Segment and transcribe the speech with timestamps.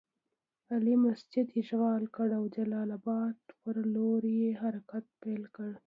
[0.73, 5.71] علي مسجد اشغال کړ او جلال اباد پر لور یې حرکت پیل کړ.